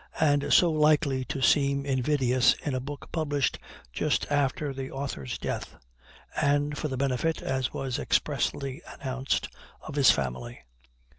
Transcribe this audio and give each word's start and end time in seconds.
and 0.19 0.51
so 0.51 0.71
likely 0.71 1.23
to 1.23 1.43
seem 1.43 1.85
invidious 1.85 2.55
in 2.65 2.73
a 2.73 2.79
book 2.79 3.09
published 3.11 3.59
just 3.93 4.25
after 4.31 4.73
the 4.73 4.89
author's 4.89 5.37
death, 5.37 5.75
and 6.35 6.75
for 6.75 6.87
the 6.87 6.97
benefit, 6.97 7.39
as 7.43 7.71
was 7.71 7.99
expressly 7.99 8.81
announced, 8.99 9.47
of 9.83 9.93
his 9.93 10.09
family. 10.09 10.63